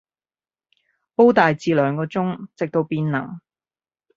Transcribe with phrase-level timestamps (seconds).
[1.13, 3.39] 煲大致兩個鐘，直到變腍